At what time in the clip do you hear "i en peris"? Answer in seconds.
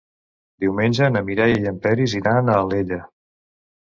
1.65-2.17